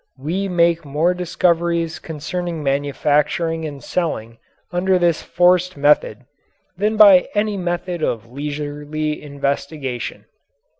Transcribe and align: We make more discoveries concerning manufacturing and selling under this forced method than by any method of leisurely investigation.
We 0.17 0.47
make 0.47 0.83
more 0.83 1.13
discoveries 1.13 1.99
concerning 1.99 2.63
manufacturing 2.63 3.65
and 3.65 3.83
selling 3.83 4.39
under 4.71 4.97
this 4.97 5.21
forced 5.21 5.77
method 5.77 6.25
than 6.75 6.97
by 6.97 7.27
any 7.35 7.55
method 7.55 8.01
of 8.01 8.25
leisurely 8.25 9.21
investigation. 9.21 10.25